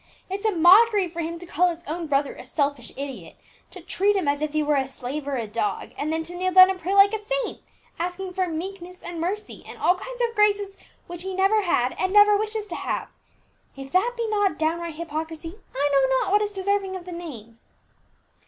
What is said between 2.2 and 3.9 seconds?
a selfish idiot, to